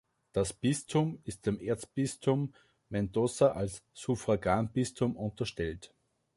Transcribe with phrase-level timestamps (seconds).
[0.33, 2.55] Das Bistum ist dem Erzbistum
[2.89, 5.93] Mendoza als Suffraganbistum unterstellt.